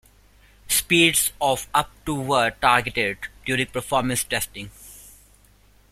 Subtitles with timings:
[0.67, 4.71] Speeds of up to were targeted during performance testing.